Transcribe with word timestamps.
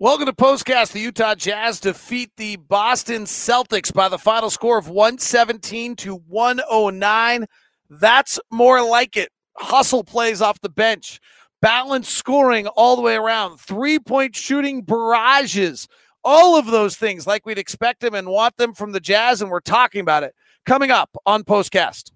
Welcome 0.00 0.26
to 0.26 0.32
Postcast. 0.32 0.92
The 0.92 1.00
Utah 1.00 1.34
Jazz 1.34 1.80
defeat 1.80 2.30
the 2.36 2.54
Boston 2.54 3.24
Celtics 3.24 3.92
by 3.92 4.08
the 4.08 4.16
final 4.16 4.48
score 4.48 4.78
of 4.78 4.88
117 4.88 5.96
to 5.96 6.14
109. 6.14 7.46
That's 7.90 8.38
more 8.52 8.80
like 8.80 9.16
it. 9.16 9.32
Hustle 9.56 10.04
plays 10.04 10.40
off 10.40 10.60
the 10.60 10.68
bench, 10.68 11.18
balanced 11.60 12.12
scoring 12.12 12.68
all 12.68 12.94
the 12.94 13.02
way 13.02 13.16
around, 13.16 13.58
three 13.58 13.98
point 13.98 14.36
shooting 14.36 14.82
barrages, 14.82 15.88
all 16.22 16.56
of 16.56 16.66
those 16.66 16.94
things 16.94 17.26
like 17.26 17.44
we'd 17.44 17.58
expect 17.58 17.98
them 17.98 18.14
and 18.14 18.28
want 18.28 18.56
them 18.56 18.74
from 18.74 18.92
the 18.92 19.00
Jazz. 19.00 19.42
And 19.42 19.50
we're 19.50 19.58
talking 19.58 20.00
about 20.00 20.22
it 20.22 20.32
coming 20.64 20.92
up 20.92 21.10
on 21.26 21.42
Postcast. 21.42 22.12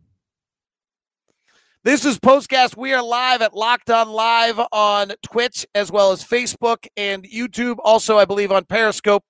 This 1.85 2.05
is 2.05 2.17
Postcast. 2.17 2.77
We 2.77 2.93
are 2.93 3.03
live 3.03 3.43
at 3.43 3.55
Locked 3.55 3.91
On 3.91 4.09
Live 4.09 4.61
on 4.71 5.15
Twitch 5.21 5.67
as 5.75 5.91
well 5.91 6.13
as 6.13 6.23
Facebook 6.23 6.87
and 6.97 7.25
YouTube. 7.25 7.79
Also, 7.83 8.19
I 8.19 8.25
believe 8.25 8.53
on 8.53 8.65
Periscope 8.65 9.25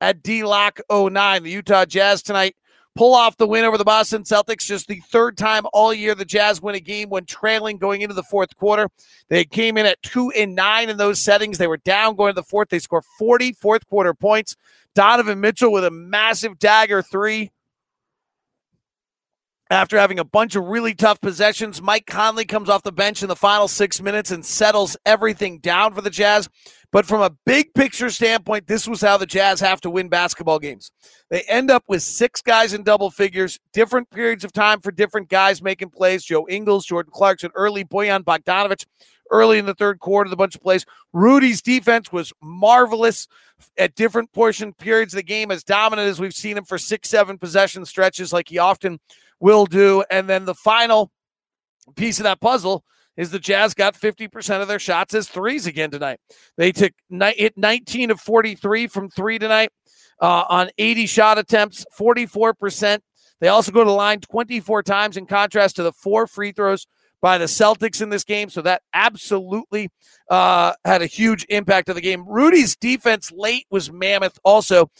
at 0.00 0.22
DLocke09. 0.22 1.42
The 1.42 1.50
Utah 1.50 1.84
Jazz 1.84 2.22
tonight 2.22 2.54
pull 2.94 3.12
off 3.12 3.36
the 3.38 3.46
win 3.48 3.64
over 3.64 3.76
the 3.76 3.82
Boston 3.82 4.22
Celtics. 4.22 4.64
Just 4.64 4.86
the 4.86 5.00
third 5.10 5.36
time 5.36 5.64
all 5.72 5.92
year 5.92 6.14
the 6.14 6.24
Jazz 6.24 6.62
win 6.62 6.76
a 6.76 6.80
game 6.80 7.08
when 7.08 7.24
trailing 7.24 7.76
going 7.76 8.02
into 8.02 8.14
the 8.14 8.22
fourth 8.22 8.54
quarter. 8.54 8.88
They 9.28 9.44
came 9.44 9.76
in 9.76 9.84
at 9.84 10.00
two 10.02 10.30
and 10.30 10.54
nine 10.54 10.88
in 10.88 10.98
those 10.98 11.20
settings. 11.20 11.58
They 11.58 11.66
were 11.66 11.78
down 11.78 12.14
going 12.14 12.30
to 12.30 12.40
the 12.40 12.46
fourth. 12.46 12.68
They 12.68 12.78
score 12.78 13.02
40 13.18 13.54
fourth 13.54 13.84
quarter 13.88 14.14
points. 14.14 14.54
Donovan 14.94 15.40
Mitchell 15.40 15.72
with 15.72 15.84
a 15.84 15.90
massive 15.90 16.60
dagger 16.60 17.02
three 17.02 17.50
after 19.70 19.98
having 19.98 20.20
a 20.20 20.24
bunch 20.24 20.54
of 20.54 20.64
really 20.64 20.94
tough 20.94 21.20
possessions, 21.20 21.82
Mike 21.82 22.06
Conley 22.06 22.44
comes 22.44 22.68
off 22.68 22.84
the 22.84 22.92
bench 22.92 23.22
in 23.22 23.28
the 23.28 23.34
final 23.34 23.66
six 23.66 24.00
minutes 24.00 24.30
and 24.30 24.44
settles 24.44 24.96
everything 25.04 25.58
down 25.58 25.92
for 25.92 26.02
the 26.02 26.10
Jazz. 26.10 26.48
But 26.92 27.04
from 27.04 27.20
a 27.20 27.30
big 27.44 27.74
picture 27.74 28.08
standpoint, 28.10 28.68
this 28.68 28.86
was 28.86 29.00
how 29.00 29.16
the 29.16 29.26
Jazz 29.26 29.58
have 29.58 29.80
to 29.80 29.90
win 29.90 30.08
basketball 30.08 30.60
games. 30.60 30.92
They 31.30 31.42
end 31.42 31.70
up 31.70 31.82
with 31.88 32.02
six 32.02 32.40
guys 32.40 32.74
in 32.74 32.84
double 32.84 33.10
figures, 33.10 33.58
different 33.72 34.08
periods 34.10 34.44
of 34.44 34.52
time 34.52 34.80
for 34.80 34.92
different 34.92 35.28
guys 35.28 35.60
making 35.60 35.90
plays. 35.90 36.24
Joe 36.24 36.46
Ingles, 36.48 36.86
Jordan 36.86 37.10
Clarkson, 37.12 37.50
early 37.56 37.84
Bojan 37.84 38.22
Bogdanovich, 38.22 38.86
early 39.32 39.58
in 39.58 39.66
the 39.66 39.74
third 39.74 39.98
quarter, 39.98 40.30
the 40.30 40.36
bunch 40.36 40.54
of 40.54 40.62
plays. 40.62 40.86
Rudy's 41.12 41.60
defense 41.60 42.12
was 42.12 42.32
marvelous 42.40 43.26
at 43.76 43.96
different 43.96 44.32
portion 44.32 44.72
periods 44.72 45.12
of 45.12 45.18
the 45.18 45.24
game, 45.24 45.50
as 45.50 45.64
dominant 45.64 46.08
as 46.08 46.20
we've 46.20 46.32
seen 46.32 46.56
him 46.56 46.64
for 46.64 46.78
six, 46.78 47.08
seven 47.08 47.36
possession 47.36 47.84
stretches, 47.84 48.32
like 48.32 48.48
he 48.48 48.58
often– 48.58 49.00
will 49.40 49.66
do. 49.66 50.04
And 50.10 50.28
then 50.28 50.44
the 50.44 50.54
final 50.54 51.10
piece 51.94 52.18
of 52.18 52.24
that 52.24 52.40
puzzle 52.40 52.84
is 53.16 53.30
the 53.30 53.38
Jazz 53.38 53.74
got 53.74 53.94
50% 53.94 54.60
of 54.60 54.68
their 54.68 54.78
shots 54.78 55.14
as 55.14 55.28
threes 55.28 55.66
again 55.66 55.90
tonight. 55.90 56.20
They 56.56 56.72
took 56.72 56.92
hit 57.10 57.56
19 57.56 58.10
of 58.10 58.20
43 58.20 58.86
from 58.88 59.08
three 59.08 59.38
tonight 59.38 59.70
uh, 60.20 60.44
on 60.48 60.70
80 60.78 61.06
shot 61.06 61.38
attempts, 61.38 61.84
44%. 61.98 62.98
They 63.40 63.48
also 63.48 63.72
go 63.72 63.84
to 63.84 63.90
the 63.90 63.96
line 63.96 64.20
24 64.20 64.82
times 64.82 65.16
in 65.16 65.26
contrast 65.26 65.76
to 65.76 65.82
the 65.82 65.92
four 65.92 66.26
free 66.26 66.52
throws 66.52 66.86
by 67.20 67.38
the 67.38 67.44
Celtics 67.46 68.02
in 68.02 68.08
this 68.08 68.24
game. 68.24 68.48
So 68.48 68.62
that 68.62 68.82
absolutely 68.92 69.90
uh, 70.30 70.72
had 70.84 71.02
a 71.02 71.06
huge 71.06 71.46
impact 71.48 71.88
on 71.88 71.94
the 71.94 72.00
game. 72.00 72.24
Rudy's 72.26 72.76
defense 72.76 73.32
late 73.32 73.66
was 73.70 73.90
mammoth 73.90 74.38
also. 74.44 74.90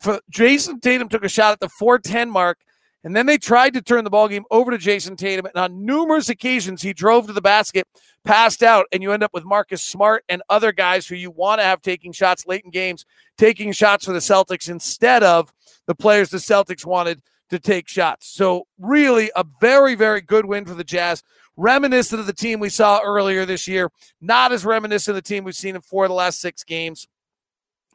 For 0.00 0.20
Jayson 0.30 0.80
Tatum 0.80 1.08
took 1.08 1.24
a 1.24 1.28
shot 1.28 1.52
at 1.52 1.60
the 1.60 1.68
410 1.68 2.30
mark 2.30 2.58
and 3.04 3.14
then 3.14 3.26
they 3.26 3.36
tried 3.36 3.74
to 3.74 3.82
turn 3.82 4.02
the 4.02 4.10
ball 4.10 4.28
game 4.28 4.44
over 4.50 4.70
to 4.70 4.78
Jayson 4.78 5.16
Tatum. 5.16 5.46
And 5.46 5.56
on 5.56 5.84
numerous 5.84 6.30
occasions, 6.30 6.80
he 6.80 6.94
drove 6.94 7.26
to 7.26 7.34
the 7.34 7.42
basket, 7.42 7.86
passed 8.24 8.62
out, 8.62 8.86
and 8.92 9.02
you 9.02 9.12
end 9.12 9.22
up 9.22 9.34
with 9.34 9.44
Marcus 9.44 9.82
Smart 9.82 10.24
and 10.28 10.42
other 10.48 10.72
guys 10.72 11.06
who 11.06 11.14
you 11.14 11.30
want 11.30 11.60
to 11.60 11.64
have 11.64 11.82
taking 11.82 12.12
shots 12.12 12.46
late 12.46 12.64
in 12.64 12.70
games, 12.70 13.04
taking 13.36 13.72
shots 13.72 14.06
for 14.06 14.12
the 14.12 14.18
Celtics 14.18 14.70
instead 14.70 15.22
of 15.22 15.52
the 15.86 15.94
players 15.94 16.30
the 16.30 16.38
Celtics 16.38 16.86
wanted 16.86 17.20
to 17.50 17.58
take 17.58 17.88
shots. 17.88 18.26
So, 18.26 18.66
really, 18.78 19.30
a 19.36 19.44
very, 19.60 19.94
very 19.94 20.22
good 20.22 20.46
win 20.46 20.64
for 20.64 20.74
the 20.74 20.82
Jazz. 20.82 21.22
Reminiscent 21.56 22.20
of 22.20 22.26
the 22.26 22.32
team 22.32 22.58
we 22.58 22.70
saw 22.70 23.00
earlier 23.04 23.44
this 23.44 23.68
year, 23.68 23.90
not 24.20 24.50
as 24.50 24.64
reminiscent 24.64 25.16
of 25.16 25.22
the 25.22 25.28
team 25.28 25.44
we've 25.44 25.54
seen 25.54 25.76
in 25.76 25.82
four 25.82 26.04
of 26.04 26.08
the 26.08 26.14
last 26.14 26.40
six 26.40 26.64
games. 26.64 27.06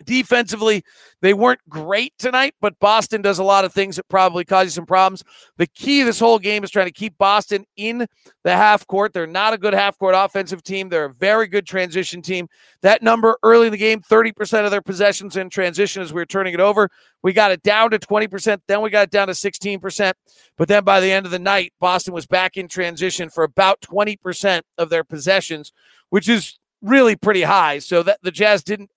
Defensively, 0.05 0.83
they 1.21 1.33
weren't 1.33 1.59
great 1.67 2.13
tonight, 2.17 2.55
but 2.61 2.79
Boston 2.79 3.21
does 3.21 3.39
a 3.39 3.43
lot 3.43 3.65
of 3.65 3.73
things 3.73 3.97
that 3.97 4.07
probably 4.07 4.45
cause 4.45 4.65
you 4.65 4.71
some 4.71 4.85
problems. 4.85 5.23
The 5.57 5.67
key 5.67 6.03
this 6.03 6.19
whole 6.19 6.39
game 6.39 6.63
is 6.63 6.71
trying 6.71 6.85
to 6.85 6.91
keep 6.91 7.17
Boston 7.17 7.65
in 7.75 8.07
the 8.43 8.55
half 8.55 8.87
court. 8.87 9.11
They're 9.11 9.27
not 9.27 9.53
a 9.53 9.57
good 9.57 9.73
half 9.73 9.97
court 9.99 10.15
offensive 10.17 10.63
team. 10.63 10.87
They're 10.87 11.05
a 11.05 11.13
very 11.13 11.47
good 11.47 11.65
transition 11.65 12.21
team. 12.21 12.47
That 12.81 13.03
number 13.03 13.37
early 13.43 13.67
in 13.67 13.71
the 13.71 13.77
game, 13.77 14.01
30% 14.01 14.63
of 14.63 14.71
their 14.71 14.81
possessions 14.81 15.35
in 15.35 15.49
transition 15.49 16.01
as 16.01 16.13
we 16.13 16.21
were 16.21 16.25
turning 16.25 16.53
it 16.53 16.61
over. 16.61 16.89
We 17.21 17.33
got 17.33 17.51
it 17.51 17.61
down 17.61 17.91
to 17.91 17.99
20%, 17.99 18.61
then 18.67 18.81
we 18.81 18.89
got 18.89 19.03
it 19.03 19.11
down 19.11 19.27
to 19.27 19.33
16%. 19.33 20.13
But 20.57 20.67
then 20.69 20.85
by 20.85 21.01
the 21.01 21.11
end 21.11 21.25
of 21.25 21.31
the 21.33 21.39
night, 21.39 21.73
Boston 21.81 22.13
was 22.13 22.25
back 22.25 22.55
in 22.55 22.69
transition 22.69 23.29
for 23.29 23.43
about 23.43 23.81
20% 23.81 24.61
of 24.77 24.89
their 24.89 25.03
possessions, 25.03 25.73
which 26.09 26.29
is 26.29 26.57
really 26.81 27.17
pretty 27.17 27.43
high. 27.43 27.79
So 27.79 28.01
that 28.03 28.19
the 28.21 28.31
Jazz 28.31 28.63
didn't 28.63 28.89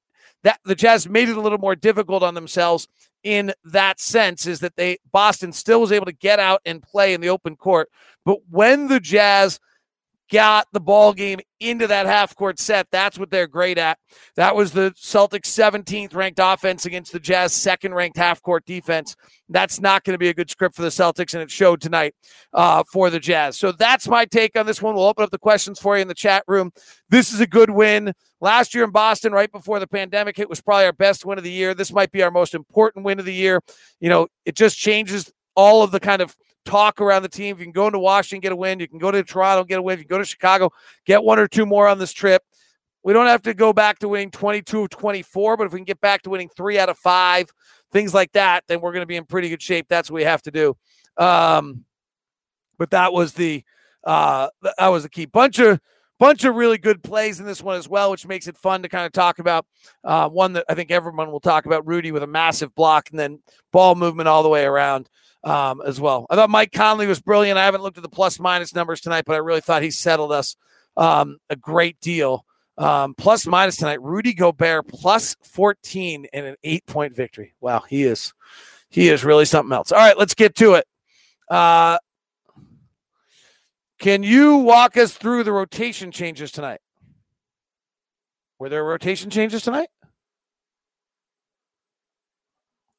that 0.45 0.61
the 0.65 0.75
Jazz 0.75 1.09
made 1.09 1.29
it 1.29 1.37
a 1.37 1.41
little 1.41 1.59
more 1.59 1.77
difficult 1.77 2.23
on 2.23 2.35
themselves 2.35 2.89
in 3.23 3.53
that 3.65 4.01
sense 4.01 4.47
is 4.47 4.61
that 4.61 4.77
they 4.77 4.99
Boston 5.13 5.53
still 5.53 5.81
was 5.81 5.93
able 5.93 6.07
to 6.07 6.13
get 6.13 6.39
out 6.39 6.61
and 6.65 6.83
play 6.83 7.15
in 7.15 7.21
the 7.21 7.29
open 7.29 7.57
court. 7.57 7.89
But 8.25 8.39
when 8.51 8.89
the 8.89 9.01
Jazz 9.01 9.61
got 10.33 10.67
the 10.73 10.81
ball 10.81 11.13
game 11.13 11.39
into 11.61 11.87
that 11.87 12.07
half 12.07 12.35
court 12.35 12.59
set. 12.59 12.89
That's 12.91 13.19
what 13.19 13.31
they're 13.31 13.47
great 13.47 13.77
at. 13.77 13.99
That 14.37 14.57
was 14.57 14.73
the 14.73 14.93
Celtics 14.93 15.47
17th 15.47 16.15
ranked 16.15 16.41
offense 16.43 16.87
against 16.87 17.13
the 17.13 17.21
Jazz 17.21 17.53
second 17.53 17.93
ranked 17.95 18.17
half 18.17 18.41
court 18.41 18.65
defense. 18.65 19.15
That's 19.51 19.79
not 19.79 20.05
going 20.05 20.15
to 20.15 20.19
be 20.19 20.31
a 20.31 20.35
good 20.35 20.51
script 20.51 20.75
for 20.75 20.83
the 20.83 20.89
Celtics, 20.89 21.35
and 21.35 21.43
it 21.43 21.51
showed 21.51 21.83
tonight 21.83 22.15
uh, 22.55 22.83
for 22.91 23.11
the 23.11 23.21
Jazz. 23.21 23.59
So 23.59 23.73
that's 23.73 24.09
my 24.09 24.25
take 24.25 24.57
on 24.57 24.65
this 24.65 24.81
one. 24.81 24.95
We'll 24.95 25.05
open 25.05 25.23
up 25.23 25.31
the 25.31 25.39
questions 25.39 25.79
for 25.79 25.97
you 25.97 26.03
in 26.03 26.09
the 26.09 26.15
chat 26.15 26.45
room. 26.49 26.73
This 27.11 27.33
is 27.33 27.41
a 27.41 27.47
good 27.47 27.71
win. 27.71 28.15
Last 28.41 28.75
year 28.75 28.85
in 28.85 28.91
Boston, 28.91 29.33
right 29.33 29.53
before 29.53 29.79
the 29.79 29.87
pandemic 29.87 30.39
hit, 30.39 30.49
was 30.49 30.63
probably 30.63 30.87
our 30.87 30.93
best 30.93 31.27
win 31.27 31.37
of 31.37 31.45
the 31.45 31.53
year. 31.53 31.75
This 31.75 31.93
might 31.93 32.11
be 32.11 32.23
our 32.23 32.31
most 32.31 32.55
important 32.55 33.05
win 33.05 33.21
of 33.21 33.27
the 33.27 33.35
year. 33.35 33.61
You 34.01 34.09
know, 34.09 34.29
it 34.47 34.57
just 34.57 34.79
changes 34.79 35.31
all 35.55 35.83
of 35.83 35.91
the 35.91 36.01
kind 36.01 36.23
of 36.23 36.35
talk 36.65 37.01
around 37.01 37.23
the 37.23 37.29
team. 37.29 37.55
If 37.55 37.59
you 37.61 37.67
can 37.67 37.73
go 37.73 37.87
into 37.87 37.99
Washington, 37.99 38.41
get 38.41 38.53
a 38.53 38.57
win. 38.57 38.81
You 38.81 38.89
can 38.89 38.99
go 38.99 39.11
to 39.11 39.23
Toronto, 39.23 39.65
get 39.65 39.79
a 39.79 39.83
win. 39.83 39.95
If 39.95 40.01
you 40.01 40.09
go 40.09 40.19
to 40.19 40.25
Chicago, 40.25 40.71
get 41.05 41.23
one 41.23 41.39
or 41.39 41.49
two 41.49 41.67
more 41.67 41.89
on 41.89 41.99
this 41.99 42.13
trip. 42.13 42.43
We 43.05 43.13
don't 43.13 43.27
have 43.27 43.43
to 43.43 43.55
go 43.55 43.73
back 43.73 43.99
to 44.01 44.09
winning 44.09 44.31
22 44.31 44.83
of 44.83 44.91
24, 44.91 45.57
but 45.57 45.67
if 45.67 45.73
we 45.73 45.81
can 45.81 45.85
get 45.85 46.01
back 46.01 46.23
to 46.23 46.31
winning 46.31 46.49
three 46.49 46.79
out 46.79 46.89
of 46.89 46.97
five, 46.99 47.51
things 47.91 48.15
like 48.15 48.33
that, 48.33 48.65
then 48.69 48.81
we're 48.81 48.93
going 48.93 49.03
to 49.03 49.07
be 49.07 49.17
in 49.17 49.25
pretty 49.25 49.49
good 49.49 49.63
shape. 49.63 49.87
That's 49.89 50.11
what 50.11 50.17
we 50.17 50.25
have 50.25 50.43
to 50.43 50.51
do. 50.51 50.77
Um, 51.17 51.85
but 52.79 52.91
that 52.91 53.13
was 53.13 53.35
the 53.35 53.65
uh, 54.05 54.49
that 54.63 54.89
was 54.89 55.03
the 55.05 55.09
key. 55.09 55.27
Bunch 55.27 55.59
of 55.59 55.81
bunch 56.19 56.45
of 56.45 56.55
really 56.55 56.79
good 56.79 57.03
plays 57.03 57.41
in 57.41 57.47
this 57.47 57.63
one 57.63 57.77
as 57.77 57.89
well, 57.89 58.11
which 58.11 58.27
makes 58.27 58.47
it 58.47 58.57
fun 58.57 58.83
to 58.83 58.89
kind 58.89 59.07
of 59.07 59.13
talk 59.13 59.39
about. 59.39 59.67
Uh, 60.05 60.29
one 60.29 60.53
that 60.55 60.65
I 60.69 60.75
think 60.75 60.91
everyone 60.91 61.31
will 61.31 61.41
talk 61.41 61.67
about: 61.67 61.87
Rudy 61.87 62.13
with 62.13 62.23
a 62.23 62.29
massive 62.29 62.75
block 62.75 63.11
and 63.11 63.19
then 63.19 63.41
ball 63.73 63.95
movement 63.95 64.29
all 64.29 64.43
the 64.43 64.49
way 64.49 64.65
around 64.65 65.09
um, 65.45 65.83
as 65.85 66.01
well. 66.01 66.27
I 66.31 66.37
thought 66.37 66.51
Mike 66.51 66.73
Conley 66.73 67.07
was 67.07 67.21
brilliant. 67.21 67.59
I 67.59 67.65
haven't 67.65 67.83
looked 67.83 67.97
at 67.97 68.03
the 68.03 68.09
plus 68.09 68.39
minus 68.39 68.75
numbers 68.75 69.01
tonight, 69.01 69.25
but 69.27 69.35
I 69.35 69.39
really 69.39 69.61
thought 69.61 69.83
he 69.83 69.91
settled 69.91 70.33
us 70.33 70.57
um, 70.97 71.39
a 71.51 71.57
great 71.57 72.01
deal. 72.01 72.45
Um, 72.79 73.15
plus 73.15 73.47
minus 73.47 73.77
tonight, 73.77 74.01
Rudy 74.03 74.33
Gobert 74.33 74.89
plus 74.89 75.37
14 75.43 76.27
in 76.33 76.45
an 76.45 76.57
eight 76.65 76.87
point 76.87 77.15
victory. 77.15 77.55
Wow, 77.61 77.85
he 77.89 78.05
is 78.05 78.33
he 78.89 79.09
is 79.09 79.25
really 79.25 79.45
something 79.45 79.73
else. 79.73 79.93
All 79.93 79.99
right, 79.99 80.19
let's 80.19 80.35
get 80.35 80.55
to 80.57 80.75
it. 80.75 80.87
Uh, 81.49 81.99
can 83.99 84.23
you 84.23 84.57
walk 84.57 84.97
us 84.97 85.15
through 85.15 85.45
the 85.45 85.53
rotation 85.53 86.11
changes 86.11 86.51
tonight? 86.51 86.81
Were 88.59 88.69
there 88.69 88.85
rotation 88.85 89.31
changes 89.31 89.63
tonight? 89.63 89.89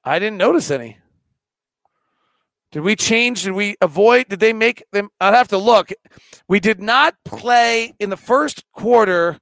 I 0.04 0.20
didn't 0.20 0.38
notice 0.38 0.70
any. 0.70 0.98
Did 2.74 2.82
we 2.82 2.96
change? 2.96 3.44
Did 3.44 3.52
we 3.52 3.76
avoid? 3.82 4.30
Did 4.30 4.40
they 4.40 4.52
make 4.52 4.84
them? 4.92 5.10
I'd 5.22 5.36
have 5.36 5.50
to 5.50 5.60
look. 5.60 5.92
We 6.48 6.60
did 6.60 6.82
not 6.82 7.16
play 7.24 7.94
in 8.00 8.10
the 8.10 8.18
first 8.18 8.66
quarter. 8.74 9.30
In 9.30 9.38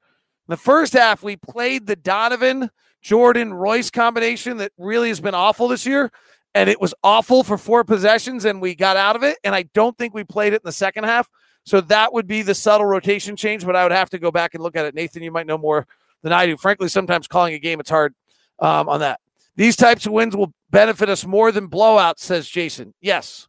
the 0.49 0.57
first 0.57 0.91
half, 0.91 1.23
we 1.23 1.37
played 1.37 1.87
the 1.87 1.95
Donovan 1.95 2.69
Jordan 3.01 3.53
Royce 3.53 3.89
combination 3.89 4.57
that 4.57 4.73
really 4.77 5.07
has 5.07 5.21
been 5.21 5.33
awful 5.33 5.69
this 5.69 5.85
year. 5.85 6.11
And 6.53 6.69
it 6.69 6.81
was 6.81 6.93
awful 7.05 7.43
for 7.43 7.57
four 7.57 7.85
possessions, 7.85 8.43
and 8.43 8.61
we 8.61 8.75
got 8.75 8.97
out 8.97 9.15
of 9.15 9.23
it. 9.23 9.37
And 9.45 9.55
I 9.55 9.63
don't 9.73 9.97
think 9.97 10.13
we 10.13 10.25
played 10.25 10.51
it 10.51 10.57
in 10.57 10.65
the 10.65 10.73
second 10.73 11.05
half. 11.05 11.29
So 11.63 11.79
that 11.79 12.11
would 12.11 12.27
be 12.27 12.41
the 12.41 12.53
subtle 12.53 12.85
rotation 12.85 13.37
change, 13.37 13.65
but 13.65 13.77
I 13.77 13.83
would 13.83 13.93
have 13.93 14.09
to 14.09 14.19
go 14.19 14.29
back 14.29 14.55
and 14.55 14.61
look 14.61 14.75
at 14.75 14.85
it. 14.85 14.93
Nathan, 14.93 15.23
you 15.23 15.31
might 15.31 15.47
know 15.47 15.57
more 15.57 15.87
than 16.21 16.33
I 16.33 16.47
do. 16.47 16.57
Frankly, 16.57 16.89
sometimes 16.89 17.29
calling 17.29 17.53
a 17.53 17.59
game, 17.59 17.79
it's 17.79 17.89
hard 17.89 18.13
um, 18.59 18.89
on 18.89 18.99
that. 18.99 19.21
These 19.55 19.75
types 19.75 20.05
of 20.05 20.13
wins 20.13 20.35
will 20.35 20.53
benefit 20.69 21.09
us 21.09 21.25
more 21.25 21.51
than 21.51 21.69
blowouts, 21.69 22.19
says 22.19 22.47
Jason. 22.47 22.93
Yes, 23.01 23.47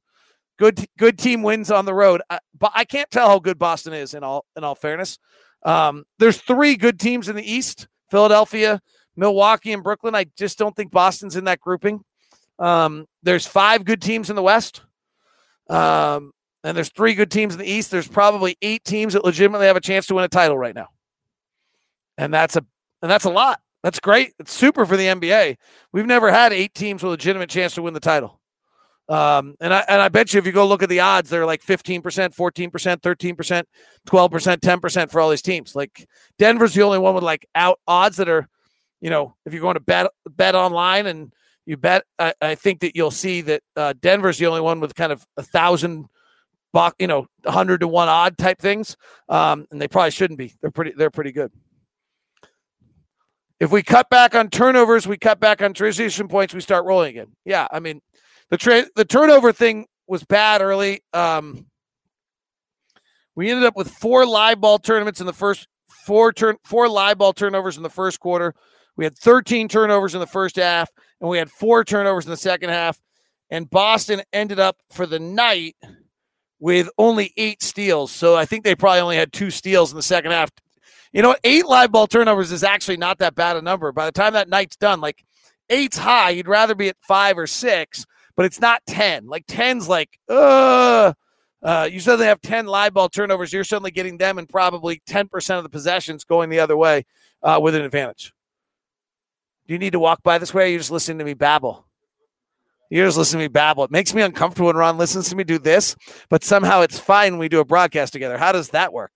good 0.58 0.84
good 0.99 1.19
team 1.19 1.43
wins 1.43 1.70
on 1.70 1.84
the 1.84 1.94
road, 1.94 2.22
I, 2.28 2.40
but 2.58 2.72
I 2.75 2.84
can't 2.84 3.10
tell 3.10 3.28
how 3.28 3.38
good 3.38 3.58
Boston 3.58 3.93
is. 3.93 4.14
In 4.14 4.25
all 4.25 4.44
in 4.56 4.64
all 4.64 4.75
fairness, 4.75 5.19
um, 5.64 6.04
there's 6.19 6.38
three 6.40 6.76
good 6.76 6.99
teams 6.99 7.28
in 7.28 7.37
the 7.37 7.50
East: 7.50 7.87
Philadelphia, 8.10 8.81
Milwaukee 9.16 9.72
and 9.72 9.82
Brooklyn. 9.82 10.14
I 10.14 10.26
just 10.37 10.58
don't 10.58 10.75
think 10.75 10.90
Boston's 10.90 11.37
in 11.37 11.44
that 11.44 11.60
grouping. 11.60 12.02
Um, 12.58 13.06
there's 13.22 13.46
five 13.46 13.84
good 13.84 14.02
teams 14.02 14.31
in 14.31 14.37
the 14.37 14.43
West. 14.43 14.82
Um, 15.69 16.32
and 16.64 16.76
there's 16.76 16.90
three 16.90 17.14
good 17.14 17.31
teams 17.31 17.55
in 17.55 17.58
the 17.58 17.70
East. 17.70 17.90
There's 17.90 18.08
probably 18.08 18.56
eight 18.62 18.84
teams 18.84 19.14
that 19.14 19.25
legitimately 19.25 19.66
have 19.66 19.76
a 19.76 19.81
chance 19.81 20.06
to 20.06 20.14
win 20.14 20.25
a 20.25 20.28
title 20.28 20.56
right 20.56 20.75
now. 20.75 20.88
And 22.19 22.32
that's 22.32 22.56
a 22.56 22.64
and 23.00 23.10
that's 23.10 23.25
a 23.25 23.31
lot. 23.31 23.60
That's 23.82 23.99
great. 23.99 24.32
It's 24.38 24.52
super 24.52 24.87
for 24.87 24.96
the 24.96 25.06
NBA. 25.06 25.56
We've 25.93 26.06
never 26.06 26.31
had 26.31 26.52
eight 26.52 26.75
teams 26.75 27.02
with 27.02 27.08
a 27.08 27.11
legitimate 27.11 27.50
chance 27.50 27.75
to 27.75 27.82
win 27.82 27.94
the 27.94 28.00
title. 28.00 28.40
Um, 29.08 29.56
and 29.61 29.75
I 29.75 29.84
and 29.88 30.00
I 30.00 30.08
bet 30.08 30.32
you 30.32 30.38
if 30.38 30.46
you 30.46 30.52
go 30.52 30.67
look 30.67 30.82
at 30.82 30.88
the 30.88 31.00
odds, 31.00 31.29
they're 31.29 31.44
like 31.44 31.62
15%, 31.62 32.02
14%, 32.02 32.70
13%, 32.70 33.64
12%, 34.06 34.56
10% 34.56 35.11
for 35.11 35.20
all 35.20 35.29
these 35.29 35.43
teams. 35.43 35.75
Like 35.75 36.08
Denver's 36.38 36.75
the 36.75 36.82
only 36.82 36.99
one 36.99 37.14
with 37.14 37.25
like 37.25 37.46
out 37.55 37.81
odds 37.87 38.17
that 38.19 38.29
are, 38.29 38.49
you 39.00 39.11
know, 39.11 39.34
if 39.44 39.52
you're 39.52 39.61
going 39.61 39.75
to 39.75 39.81
bet 39.81 40.06
bet 40.31 40.55
online 40.55 41.06
and 41.06 41.32
you 41.67 41.76
bet, 41.76 42.05
I, 42.19 42.34
I 42.40 42.55
think 42.55 42.81
that 42.81 42.96
you'll 42.96 43.11
see 43.11 43.40
that 43.43 43.62
uh, 43.76 43.94
Denver's 44.00 44.38
the 44.38 44.46
only 44.46 44.61
one 44.61 44.81
with 44.81 44.94
kind 44.94 45.12
of 45.12 45.26
a 45.37 45.43
thousand 45.43 46.06
buck, 46.73 46.94
you 46.99 47.08
know, 47.08 47.26
hundred 47.44 47.81
to 47.81 47.88
one 47.88 48.08
odd 48.08 48.38
type 48.38 48.61
things. 48.61 48.96
Um, 49.29 49.67
and 49.73 49.81
they 49.81 49.88
probably 49.88 50.12
shouldn't 50.12 50.38
be. 50.38 50.55
They're 50.61 50.70
pretty. 50.70 50.93
They're 50.96 51.11
pretty 51.11 51.32
good. 51.32 51.50
If 53.62 53.70
we 53.70 53.85
cut 53.85 54.11
back 54.11 54.35
on 54.35 54.50
turnovers, 54.50 55.06
we 55.06 55.17
cut 55.17 55.38
back 55.38 55.62
on 55.62 55.73
transition 55.73 56.26
points, 56.26 56.53
we 56.53 56.61
start 56.61 56.85
rolling 56.85 57.11
again. 57.11 57.29
Yeah, 57.44 57.69
I 57.70 57.79
mean, 57.79 58.00
the 58.50 58.56
tra- 58.56 58.87
the 58.97 59.05
turnover 59.05 59.53
thing 59.53 59.87
was 60.09 60.25
bad 60.25 60.61
early. 60.61 61.05
Um, 61.12 61.67
we 63.37 63.49
ended 63.49 63.64
up 63.64 63.76
with 63.76 63.88
four 63.88 64.26
live 64.26 64.61
ball 64.61 64.81
tournaments 64.81 65.20
in 65.20 65.26
the 65.26 65.32
first 65.32 65.69
four 65.87 66.32
turn 66.32 66.56
four 66.64 66.88
live 66.88 67.19
ball 67.19 67.32
turnovers 67.32 67.76
in 67.76 67.85
the 67.85 67.88
first 67.88 68.19
quarter. 68.19 68.53
We 68.97 69.05
had 69.05 69.17
13 69.17 69.69
turnovers 69.69 70.15
in 70.15 70.20
the 70.20 70.26
first 70.26 70.56
half, 70.56 70.91
and 71.20 71.31
we 71.31 71.38
had 71.38 71.49
four 71.49 71.85
turnovers 71.85 72.25
in 72.25 72.32
the 72.32 72.37
second 72.37 72.70
half. 72.70 72.99
And 73.49 73.70
Boston 73.70 74.23
ended 74.32 74.58
up 74.58 74.79
for 74.91 75.06
the 75.06 75.20
night 75.20 75.76
with 76.58 76.88
only 76.99 77.32
eight 77.37 77.62
steals. 77.62 78.11
So 78.11 78.35
I 78.35 78.44
think 78.44 78.65
they 78.65 78.75
probably 78.75 79.03
only 79.03 79.17
had 79.17 79.32
two 79.32 79.53
steals 79.53 79.93
in 79.93 79.97
the 79.97 80.03
second 80.03 80.32
half 80.32 80.50
you 81.12 81.23
know, 81.23 81.37
eight 81.44 81.67
live 81.67 81.93
ball 81.93 82.06
turnovers 82.06 82.53
is 82.53 82.64
actually 82.64 82.97
not 82.97 83.19
that 83.19 83.35
bad 83.35 83.56
a 83.56 83.62
number. 83.62 83.93
By 83.93 84.06
the 84.06 84.12
time 84.12 84.32
that 84.32 84.49
night's 84.49 84.76
done, 84.76 85.00
like 85.00 85.25
eight's 85.69 85.97
high. 85.97 86.31
You'd 86.31 86.49
rather 86.49 86.75
be 86.75 86.88
at 86.88 86.97
five 87.00 87.38
or 87.38 87.47
six, 87.47 88.06
but 88.37 88.47
it's 88.47 88.61
not 88.61 88.82
10. 88.87 89.26
Like 89.26 89.47
10's 89.47 89.88
like, 89.88 90.19
uh, 90.29 91.12
uh, 91.62 91.88
you 91.91 92.00
suddenly 92.00 92.26
have 92.26 92.41
10 92.41 92.67
live 92.67 92.94
ball 92.94 93.09
turnovers. 93.09 93.53
You're 93.53 93.64
suddenly 93.64 93.91
getting 93.91 94.19
them 94.19 94.38
and 94.38 94.49
probably 94.49 95.03
10% 95.09 95.56
of 95.56 95.62
the 95.62 95.69
possessions 95.69 96.25
going 96.25 96.50
the 96.50 96.61
other 96.61 96.76
way 96.76 97.05
uh, 97.43 97.61
with 97.62 97.75
an 97.75 97.82
advantage. 97.82 98.32
Do 99.67 99.75
you 99.75 99.79
need 99.79 99.93
to 99.93 100.00
walk 100.00 100.23
by 100.23 100.38
this 100.38 100.53
way? 100.53 100.65
Or 100.65 100.67
are 100.67 100.70
you 100.70 100.79
just 100.79 100.91
listening 100.91 101.19
to 101.19 101.25
me 101.25 101.35
babble? 101.35 101.87
You're 102.93 103.06
just 103.06 103.17
listening 103.17 103.39
to 103.39 103.44
me 103.44 103.49
babble. 103.49 103.85
It 103.85 103.91
makes 103.91 104.12
me 104.12 104.21
uncomfortable 104.21 104.67
when 104.67 104.77
Ron 104.77 104.99
listens 104.99 105.31
to 105.31 105.37
me 105.37 105.44
do 105.44 105.59
this, 105.59 105.97
but 106.29 106.44
somehow 106.44 106.83
it's 106.83 106.99
fine 106.99 107.33
when 107.33 107.39
we 107.39 107.49
do 107.49 107.61
a 107.61 107.65
broadcast 107.65 108.12
together. 108.12 108.37
How 108.37 108.53
does 108.53 108.69
that 108.71 108.93
work? 108.93 109.12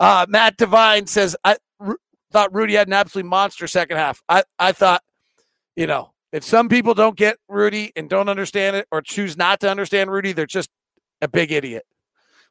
Uh, 0.00 0.24
Matt 0.30 0.56
Devine 0.56 1.06
says, 1.06 1.36
I 1.44 1.58
r- 1.78 1.98
thought 2.32 2.54
Rudy 2.54 2.72
had 2.72 2.86
an 2.86 2.94
absolute 2.94 3.26
monster 3.26 3.66
second 3.66 3.98
half. 3.98 4.22
I, 4.30 4.44
I 4.58 4.72
thought, 4.72 5.02
you 5.76 5.86
know, 5.86 6.14
if 6.32 6.42
some 6.42 6.70
people 6.70 6.94
don't 6.94 7.18
get 7.18 7.36
Rudy 7.50 7.92
and 7.96 8.08
don't 8.08 8.30
understand 8.30 8.76
it 8.76 8.88
or 8.90 9.02
choose 9.02 9.36
not 9.36 9.60
to 9.60 9.70
understand 9.70 10.10
Rudy, 10.10 10.32
they're 10.32 10.46
just 10.46 10.70
a 11.20 11.28
big 11.28 11.52
idiot. 11.52 11.84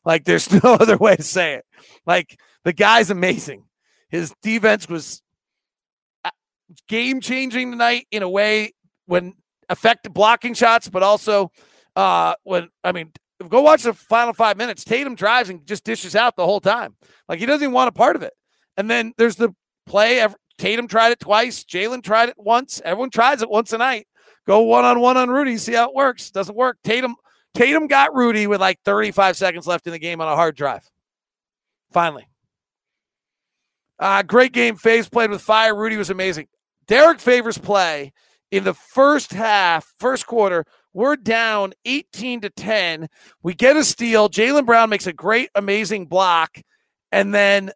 Like 0.05 0.25
there's 0.25 0.51
no 0.63 0.75
other 0.75 0.97
way 0.97 1.15
to 1.15 1.23
say 1.23 1.55
it. 1.55 1.65
Like 2.05 2.39
the 2.63 2.73
guy's 2.73 3.09
amazing. 3.09 3.63
His 4.09 4.31
defense 4.43 4.87
was 4.87 5.23
uh, 6.23 6.29
game 6.87 7.19
changing 7.19 7.71
tonight 7.71 8.05
in 8.11 8.21
a 8.21 8.29
way 8.29 8.73
when 9.07 9.33
effective 9.69 10.13
blocking 10.13 10.53
shots, 10.53 10.89
but 10.89 11.03
also 11.03 11.51
uh, 11.95 12.35
when 12.43 12.69
I 12.83 12.91
mean, 12.91 13.11
go 13.47 13.61
watch 13.61 13.83
the 13.83 13.93
final 13.93 14.33
five 14.33 14.57
minutes. 14.57 14.83
Tatum 14.83 15.15
drives 15.15 15.49
and 15.49 15.65
just 15.65 15.83
dishes 15.83 16.15
out 16.15 16.35
the 16.35 16.45
whole 16.45 16.59
time. 16.59 16.95
Like 17.27 17.39
he 17.39 17.45
doesn't 17.45 17.63
even 17.63 17.73
want 17.73 17.89
a 17.89 17.91
part 17.93 18.15
of 18.15 18.23
it. 18.23 18.33
And 18.77 18.89
then 18.89 19.13
there's 19.17 19.35
the 19.35 19.53
play. 19.85 20.25
Tatum 20.57 20.87
tried 20.87 21.11
it 21.11 21.19
twice. 21.19 21.63
Jaylen 21.63 22.03
tried 22.03 22.29
it 22.29 22.35
once. 22.37 22.81
Everyone 22.83 23.09
tries 23.09 23.41
it 23.41 23.49
once 23.49 23.73
a 23.73 23.77
night. 23.77 24.07
Go 24.45 24.61
one 24.61 24.85
on 24.85 24.99
one 24.99 25.17
on 25.17 25.29
Rudy. 25.29 25.57
See 25.57 25.73
how 25.73 25.89
it 25.89 25.95
works. 25.95 26.31
Doesn't 26.31 26.55
work. 26.55 26.77
Tatum 26.83 27.15
Tatum 27.53 27.87
got 27.87 28.13
Rudy 28.13 28.47
with 28.47 28.61
like 28.61 28.79
35 28.85 29.35
seconds 29.35 29.67
left 29.67 29.87
in 29.87 29.93
the 29.93 29.99
game 29.99 30.21
on 30.21 30.27
a 30.27 30.35
hard 30.35 30.55
drive. 30.55 30.87
Finally. 31.91 32.27
Uh, 33.99 34.21
great 34.21 34.51
game. 34.51 34.77
Faves 34.77 35.11
played 35.11 35.31
with 35.31 35.41
fire. 35.41 35.75
Rudy 35.75 35.97
was 35.97 36.11
amazing. 36.11 36.47
Derrick 36.87 37.19
Favors 37.19 37.57
play 37.57 38.13
in 38.51 38.63
the 38.63 38.73
first 38.73 39.33
half, 39.33 39.93
first 39.99 40.25
quarter, 40.25 40.65
we're 40.93 41.15
down 41.15 41.73
18 41.85 42.41
to 42.41 42.49
10. 42.49 43.07
We 43.43 43.53
get 43.53 43.75
a 43.75 43.83
steal. 43.83 44.29
Jaylen 44.29 44.65
Brown 44.65 44.89
makes 44.89 45.07
a 45.07 45.13
great, 45.13 45.49
amazing 45.55 46.07
block. 46.07 46.59
And 47.11 47.33
then 47.33 47.71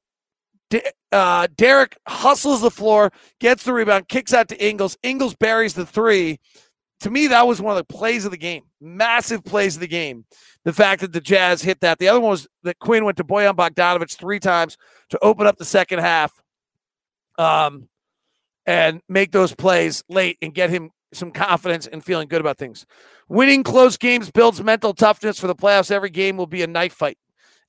uh, 1.12 1.48
Derrick 1.56 1.98
hustles 2.08 2.62
the 2.62 2.72
floor, 2.72 3.12
gets 3.40 3.64
the 3.64 3.74
rebound, 3.74 4.08
kicks 4.08 4.34
out 4.34 4.48
to 4.50 4.66
Ingles. 4.66 4.98
Ingles 5.04 5.36
buries 5.36 5.74
the 5.74 5.86
three. 5.86 6.40
To 7.02 7.10
me, 7.10 7.28
that 7.28 7.48
was 7.48 7.62
one 7.62 7.76
of 7.76 7.78
the 7.78 7.94
plays 7.94 8.26
of 8.26 8.32
the 8.32 8.38
game. 8.38 8.64
Massive 8.80 9.44
plays 9.44 9.76
of 9.76 9.82
the 9.82 9.88
game. 9.88 10.26
The 10.66 10.74
fact 10.74 11.02
that 11.02 11.12
the 11.12 11.22
Jazz 11.22 11.62
hit 11.62 11.80
that. 11.82 11.98
The 11.98 12.08
other 12.08 12.20
one 12.20 12.32
was 12.32 12.48
that 12.64 12.80
Quinn 12.80 13.06
went 13.06 13.18
to 13.18 13.24
Bojan 13.24 13.56
Bogdanovich 13.56 14.16
three 14.16 14.40
times 14.40 14.78
to 15.10 15.20
open 15.22 15.48
up 15.48 15.58
the 15.58 15.66
second 15.66 16.00
half. 16.00 16.32
Um, 17.40 17.90
and 18.66 19.02
make 19.10 19.32
those 19.32 19.54
plays 19.54 20.04
late 20.10 20.38
and 20.42 20.54
get 20.54 20.70
him 20.70 20.92
some 21.14 21.32
confidence 21.32 21.88
and 21.88 22.04
feeling 22.04 22.28
good 22.28 22.42
about 22.42 22.58
things. 22.58 22.86
Winning 23.28 23.64
close 23.64 23.98
games 23.98 24.32
builds 24.32 24.64
mental 24.64 24.94
toughness 24.94 25.40
for 25.40 25.48
the 25.48 25.56
playoffs. 25.56 25.92
Every 25.92 26.10
game 26.10 26.38
will 26.38 26.48
be 26.48 26.64
a 26.64 26.68
knife 26.68 26.94
fight. 26.94 27.18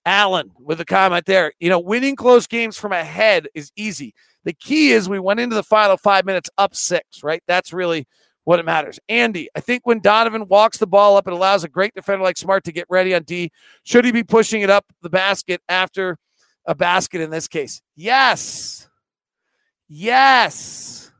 Allen 0.04 0.50
with 0.58 0.80
a 0.80 0.84
comment 0.84 1.26
there. 1.26 1.52
You 1.60 1.68
know, 1.68 1.78
winning 1.78 2.16
close 2.16 2.46
games 2.46 2.76
from 2.76 2.92
ahead 2.92 3.48
is 3.54 3.70
easy. 3.76 4.14
The 4.44 4.52
key 4.52 4.90
is 4.90 5.08
we 5.08 5.20
went 5.20 5.40
into 5.40 5.54
the 5.54 5.62
final 5.62 5.96
five 5.96 6.24
minutes 6.24 6.50
up 6.58 6.74
six, 6.74 7.22
right? 7.22 7.42
That's 7.46 7.72
really 7.72 8.06
what 8.44 8.58
it 8.58 8.64
matters. 8.64 8.98
Andy, 9.08 9.48
I 9.54 9.60
think 9.60 9.86
when 9.86 10.00
Donovan 10.00 10.48
walks 10.48 10.78
the 10.78 10.86
ball 10.86 11.16
up, 11.16 11.28
it 11.28 11.32
allows 11.32 11.62
a 11.62 11.68
great 11.68 11.94
defender 11.94 12.24
like 12.24 12.36
Smart 12.36 12.64
to 12.64 12.72
get 12.72 12.86
ready 12.88 13.14
on 13.14 13.22
D. 13.22 13.52
Should 13.84 14.04
he 14.04 14.10
be 14.10 14.24
pushing 14.24 14.62
it 14.62 14.70
up 14.70 14.84
the 15.02 15.10
basket 15.10 15.60
after 15.68 16.18
a 16.66 16.74
basket 16.74 17.20
in 17.20 17.30
this 17.30 17.46
case? 17.46 17.80
Yes. 17.94 18.88
Yes. 19.94 21.12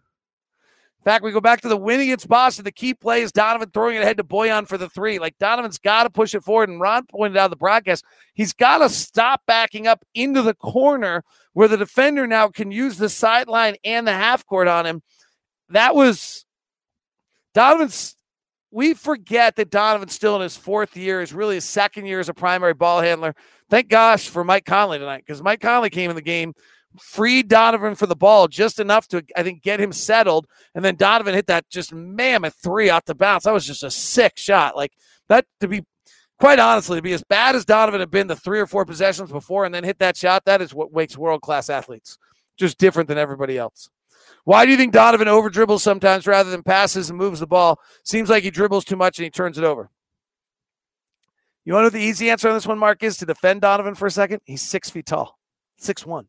In 1.00 1.04
fact, 1.04 1.22
we 1.22 1.30
go 1.30 1.42
back 1.42 1.60
to 1.60 1.68
the 1.68 1.76
win 1.76 2.00
against 2.00 2.26
Boston. 2.26 2.64
The 2.64 2.72
key 2.72 2.94
play 2.94 3.20
is 3.20 3.30
Donovan 3.30 3.70
throwing 3.70 3.96
it 3.96 4.02
ahead 4.02 4.16
to 4.16 4.24
Bojan 4.24 4.66
for 4.66 4.78
the 4.78 4.88
three. 4.88 5.18
Like 5.18 5.36
Donovan's 5.36 5.76
got 5.76 6.04
to 6.04 6.10
push 6.10 6.34
it 6.34 6.42
forward. 6.42 6.70
And 6.70 6.80
Ron 6.80 7.04
pointed 7.04 7.36
out 7.36 7.50
the 7.50 7.56
broadcast, 7.56 8.02
he's 8.32 8.54
got 8.54 8.78
to 8.78 8.88
stop 8.88 9.42
backing 9.46 9.86
up 9.86 10.06
into 10.14 10.40
the 10.40 10.54
corner 10.54 11.22
where 11.52 11.68
the 11.68 11.76
defender 11.76 12.26
now 12.26 12.48
can 12.48 12.70
use 12.70 12.96
the 12.96 13.10
sideline 13.10 13.74
and 13.84 14.06
the 14.06 14.12
half 14.12 14.46
court 14.46 14.68
on 14.68 14.86
him. 14.86 15.02
That 15.68 15.94
was 15.94 16.46
Donovan's. 17.52 18.16
We 18.70 18.94
forget 18.94 19.56
that 19.56 19.70
Donovan's 19.70 20.14
still 20.14 20.36
in 20.36 20.40
his 20.40 20.56
fourth 20.56 20.96
year, 20.96 21.20
is 21.20 21.34
really 21.34 21.56
his 21.56 21.66
second 21.66 22.06
year 22.06 22.20
as 22.20 22.30
a 22.30 22.34
primary 22.34 22.72
ball 22.72 23.02
handler. 23.02 23.34
Thank 23.68 23.88
gosh 23.88 24.30
for 24.30 24.44
Mike 24.44 24.64
Conley 24.64 24.98
tonight 24.98 25.24
because 25.26 25.42
Mike 25.42 25.60
Conley 25.60 25.90
came 25.90 26.08
in 26.08 26.16
the 26.16 26.22
game 26.22 26.54
freed 27.00 27.48
Donovan 27.48 27.94
for 27.94 28.06
the 28.06 28.16
ball 28.16 28.48
just 28.48 28.78
enough 28.80 29.08
to, 29.08 29.24
I 29.36 29.42
think, 29.42 29.62
get 29.62 29.80
him 29.80 29.92
settled. 29.92 30.46
And 30.74 30.84
then 30.84 30.96
Donovan 30.96 31.34
hit 31.34 31.46
that 31.46 31.68
just 31.68 31.92
mammoth 31.92 32.56
three 32.62 32.90
out 32.90 33.06
the 33.06 33.14
bounce. 33.14 33.44
That 33.44 33.54
was 33.54 33.66
just 33.66 33.82
a 33.82 33.90
sick 33.90 34.34
shot. 34.36 34.76
Like 34.76 34.92
that 35.28 35.46
to 35.60 35.68
be 35.68 35.84
quite 36.38 36.58
honestly, 36.58 36.98
to 36.98 37.02
be 37.02 37.12
as 37.12 37.22
bad 37.22 37.54
as 37.54 37.64
Donovan 37.64 38.00
had 38.00 38.10
been 38.10 38.26
the 38.26 38.36
three 38.36 38.58
or 38.58 38.66
four 38.66 38.84
possessions 38.84 39.30
before 39.30 39.64
and 39.64 39.74
then 39.74 39.84
hit 39.84 40.00
that 40.00 40.16
shot, 40.16 40.44
that 40.44 40.60
is 40.60 40.74
what 40.74 40.92
makes 40.92 41.16
world 41.16 41.40
class 41.40 41.70
athletes. 41.70 42.18
Just 42.56 42.78
different 42.78 43.08
than 43.08 43.18
everybody 43.18 43.56
else. 43.56 43.88
Why 44.44 44.64
do 44.64 44.72
you 44.72 44.76
think 44.76 44.92
Donovan 44.92 45.28
over 45.28 45.48
dribbles 45.48 45.82
sometimes 45.82 46.26
rather 46.26 46.50
than 46.50 46.64
passes 46.64 47.10
and 47.10 47.18
moves 47.18 47.40
the 47.40 47.46
ball? 47.46 47.78
Seems 48.04 48.28
like 48.28 48.42
he 48.42 48.50
dribbles 48.50 48.84
too 48.84 48.96
much 48.96 49.18
and 49.18 49.24
he 49.24 49.30
turns 49.30 49.56
it 49.56 49.64
over. 49.64 49.88
You 51.64 51.74
want 51.74 51.84
to 51.84 51.86
know 51.86 52.00
the 52.00 52.04
easy 52.04 52.28
answer 52.28 52.48
on 52.48 52.54
this 52.54 52.66
one, 52.66 52.78
Mark, 52.78 53.04
is 53.04 53.16
to 53.18 53.26
defend 53.26 53.60
Donovan 53.60 53.94
for 53.94 54.06
a 54.06 54.10
second? 54.10 54.40
He's 54.44 54.62
six 54.62 54.90
feet 54.90 55.06
tall, 55.06 55.38
six 55.76 56.04
one. 56.04 56.26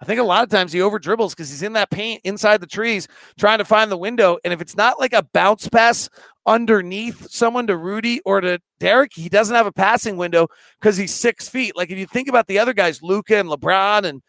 I 0.00 0.06
think 0.06 0.18
a 0.18 0.24
lot 0.24 0.42
of 0.42 0.48
times 0.48 0.72
he 0.72 0.80
over 0.80 0.98
dribbles 0.98 1.34
because 1.34 1.50
he's 1.50 1.62
in 1.62 1.74
that 1.74 1.90
paint 1.90 2.22
inside 2.24 2.60
the 2.60 2.66
trees 2.66 3.06
trying 3.38 3.58
to 3.58 3.66
find 3.66 3.90
the 3.90 3.98
window. 3.98 4.38
And 4.44 4.52
if 4.52 4.60
it's 4.62 4.76
not 4.76 4.98
like 4.98 5.12
a 5.12 5.26
bounce 5.34 5.68
pass 5.68 6.08
underneath 6.46 7.30
someone 7.30 7.66
to 7.66 7.76
Rudy 7.76 8.20
or 8.24 8.40
to 8.40 8.60
Derrick, 8.78 9.12
he 9.14 9.28
doesn't 9.28 9.54
have 9.54 9.66
a 9.66 9.72
passing 9.72 10.16
window 10.16 10.48
because 10.80 10.96
he's 10.96 11.14
six 11.14 11.48
feet. 11.48 11.76
Like 11.76 11.90
if 11.90 11.98
you 11.98 12.06
think 12.06 12.28
about 12.28 12.46
the 12.46 12.58
other 12.58 12.72
guys, 12.72 13.02
Luka 13.02 13.36
and 13.36 13.48
LeBron 13.48 14.04
and 14.04 14.22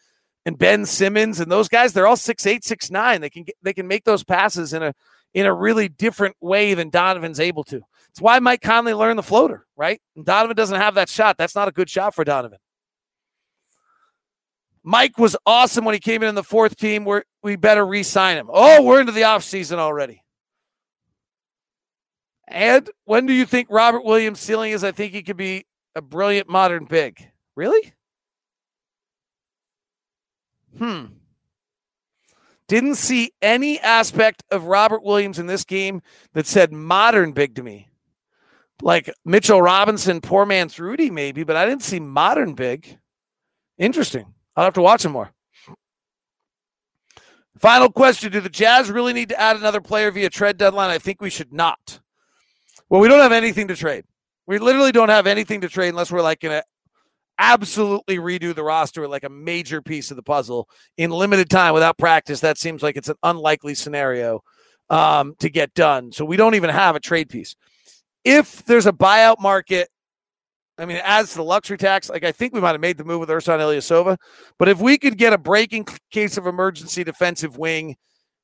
and 0.44 0.58
Ben 0.58 0.84
Simmons 0.84 1.40
and 1.40 1.50
those 1.50 1.68
guys, 1.68 1.92
they're 1.92 2.06
all 2.06 2.16
six 2.16 2.46
eight, 2.46 2.64
six 2.64 2.90
nine. 2.90 3.20
They 3.20 3.30
can 3.30 3.46
they 3.62 3.72
can 3.72 3.88
make 3.88 4.04
those 4.04 4.24
passes 4.24 4.74
in 4.74 4.82
a 4.82 4.92
in 5.32 5.46
a 5.46 5.54
really 5.54 5.88
different 5.88 6.36
way 6.40 6.74
than 6.74 6.90
Donovan's 6.90 7.40
able 7.40 7.64
to. 7.64 7.80
It's 8.10 8.20
why 8.20 8.38
Mike 8.40 8.60
Conley 8.60 8.92
learned 8.92 9.18
the 9.18 9.22
floater, 9.22 9.66
right? 9.76 10.00
And 10.16 10.26
Donovan 10.26 10.56
doesn't 10.56 10.78
have 10.78 10.96
that 10.96 11.08
shot. 11.08 11.38
That's 11.38 11.54
not 11.54 11.68
a 11.68 11.72
good 11.72 11.88
shot 11.88 12.14
for 12.14 12.24
Donovan. 12.24 12.58
Mike 14.84 15.18
was 15.18 15.36
awesome 15.46 15.84
when 15.84 15.94
he 15.94 16.00
came 16.00 16.22
in 16.22 16.28
in 16.28 16.34
the 16.34 16.42
fourth 16.42 16.76
team. 16.76 17.04
We're, 17.04 17.22
we 17.42 17.56
better 17.56 17.86
re 17.86 18.02
sign 18.02 18.36
him. 18.36 18.48
Oh, 18.52 18.82
we're 18.82 19.00
into 19.00 19.12
the 19.12 19.22
offseason 19.22 19.78
already. 19.78 20.22
And 22.48 22.90
when 23.04 23.26
do 23.26 23.32
you 23.32 23.46
think 23.46 23.68
Robert 23.70 24.04
Williams' 24.04 24.40
ceiling 24.40 24.72
is? 24.72 24.84
I 24.84 24.92
think 24.92 25.12
he 25.12 25.22
could 25.22 25.36
be 25.36 25.64
a 25.94 26.02
brilliant 26.02 26.48
modern 26.48 26.84
big. 26.84 27.30
Really? 27.54 27.92
Hmm. 30.76 31.04
Didn't 32.66 32.96
see 32.96 33.32
any 33.40 33.78
aspect 33.80 34.42
of 34.50 34.64
Robert 34.64 35.02
Williams 35.02 35.38
in 35.38 35.46
this 35.46 35.64
game 35.64 36.02
that 36.32 36.46
said 36.46 36.72
modern 36.72 37.32
big 37.32 37.54
to 37.56 37.62
me. 37.62 37.90
Like 38.80 39.12
Mitchell 39.24 39.62
Robinson, 39.62 40.20
poor 40.20 40.44
man's 40.44 40.78
Rudy, 40.78 41.10
maybe, 41.10 41.44
but 41.44 41.56
I 41.56 41.66
didn't 41.66 41.82
see 41.82 42.00
modern 42.00 42.54
big. 42.54 42.98
Interesting. 43.78 44.34
I'll 44.56 44.64
have 44.64 44.74
to 44.74 44.82
watch 44.82 45.04
him 45.04 45.12
more. 45.12 45.32
Final 47.58 47.90
question 47.90 48.32
Do 48.32 48.40
the 48.40 48.48
Jazz 48.48 48.90
really 48.90 49.12
need 49.12 49.28
to 49.28 49.40
add 49.40 49.56
another 49.56 49.80
player 49.80 50.10
via 50.10 50.30
trade 50.30 50.56
deadline? 50.56 50.90
I 50.90 50.98
think 50.98 51.20
we 51.20 51.30
should 51.30 51.52
not. 51.52 52.00
Well, 52.88 53.00
we 53.00 53.08
don't 53.08 53.20
have 53.20 53.32
anything 53.32 53.68
to 53.68 53.76
trade. 53.76 54.04
We 54.46 54.58
literally 54.58 54.92
don't 54.92 55.08
have 55.08 55.26
anything 55.26 55.60
to 55.60 55.68
trade 55.68 55.90
unless 55.90 56.10
we're 56.10 56.22
like 56.22 56.40
going 56.40 56.60
to 56.60 56.64
absolutely 57.38 58.18
redo 58.18 58.54
the 58.54 58.62
roster 58.62 59.08
like 59.08 59.24
a 59.24 59.28
major 59.28 59.80
piece 59.80 60.10
of 60.10 60.16
the 60.16 60.22
puzzle 60.22 60.68
in 60.96 61.10
limited 61.10 61.48
time 61.48 61.74
without 61.74 61.98
practice. 61.98 62.40
That 62.40 62.58
seems 62.58 62.82
like 62.82 62.96
it's 62.96 63.08
an 63.08 63.16
unlikely 63.22 63.74
scenario 63.74 64.42
um, 64.90 65.34
to 65.38 65.48
get 65.48 65.72
done. 65.74 66.12
So 66.12 66.24
we 66.24 66.36
don't 66.36 66.54
even 66.54 66.70
have 66.70 66.96
a 66.96 67.00
trade 67.00 67.28
piece. 67.28 67.56
If 68.24 68.64
there's 68.64 68.86
a 68.86 68.92
buyout 68.92 69.40
market, 69.40 69.88
I 70.78 70.86
mean, 70.86 71.00
as 71.04 71.30
to 71.30 71.36
the 71.36 71.44
luxury 71.44 71.76
tax, 71.76 72.08
like 72.08 72.24
I 72.24 72.32
think 72.32 72.54
we 72.54 72.60
might 72.60 72.72
have 72.72 72.80
made 72.80 72.96
the 72.96 73.04
move 73.04 73.20
with 73.20 73.28
Ersan 73.28 73.58
Ilyasova. 73.58 74.16
But 74.58 74.68
if 74.68 74.80
we 74.80 74.98
could 74.98 75.18
get 75.18 75.32
a 75.32 75.38
breaking 75.38 75.86
case 76.10 76.38
of 76.38 76.46
emergency 76.46 77.04
defensive 77.04 77.58
wing 77.58 77.96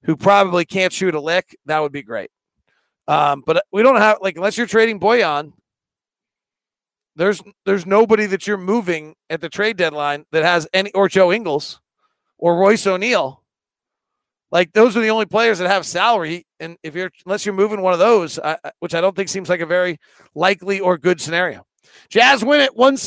who 0.03 0.17
probably 0.17 0.65
can't 0.65 0.93
shoot 0.93 1.15
a 1.15 1.21
lick, 1.21 1.57
that 1.67 1.81
would 1.81 1.93
be 1.93 2.03
great. 2.03 2.31
Um, 3.07 3.43
but 3.47 3.65
we 3.73 3.83
don't 3.83 3.97
have 3.97 4.19
like 4.21 4.37
unless 4.37 4.59
you're 4.59 4.67
trading 4.67 5.01
Bojan, 5.01 5.53
there's 7.17 7.43
there's 7.65 7.87
nobody 7.87 8.27
that 8.27 8.47
you're 8.47 8.59
moving 8.59 9.15
at 9.31 9.41
the 9.41 9.49
trade 9.49 9.79
deadline 9.79 10.25
that 10.31 10.45
has 10.45 10.69
any 10.75 10.93
or 10.93 11.09
Joe 11.09 11.33
Ingles 11.33 11.81
or 12.37 12.59
Royce 12.59 12.87
O'Neale. 12.87 13.43
Like 14.53 14.73
those 14.73 14.97
are 14.97 15.01
the 15.01 15.11
only 15.11 15.27
players 15.27 15.59
that 15.59 15.69
have 15.69 15.87
salary, 15.87 16.47
and 16.61 16.77
if 16.83 16.95
you're 16.95 17.11
unless 17.25 17.47
you're 17.47 17.55
moving 17.55 17.81
one 17.81 17.95
of 17.95 17.99
those, 17.99 18.39
which 18.81 18.95
I 18.95 19.01
don't 19.01 19.17
think 19.17 19.31
seems 19.31 19.49
like 19.49 19.61
a 19.61 19.67
very 19.67 19.99
likely 20.35 20.81
or 20.81 20.99
good 20.99 21.21
scenario. 21.21 21.67
Jazz 22.11 22.45
win 22.45 22.61
it 22.61 22.77
one. 22.77 22.99